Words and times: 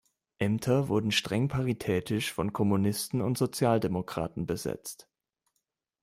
Ämter 0.39 0.87
wurden 0.89 1.11
streng 1.11 1.47
paritätisch 1.47 2.33
von 2.33 2.53
Kommunisten 2.53 3.21
und 3.21 3.37
Sozialdemokraten 3.37 4.47
besetzt. 4.47 5.07